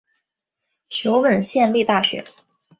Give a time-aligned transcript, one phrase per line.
[0.89, 2.25] 熊本县立大学